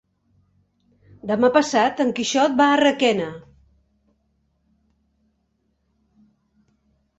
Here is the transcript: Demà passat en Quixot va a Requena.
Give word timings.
Demà 1.31 1.49
passat 1.57 2.01
en 2.05 2.09
Quixot 2.21 2.57
va 2.63 2.71
a 2.71 2.79
Requena. 2.83 3.29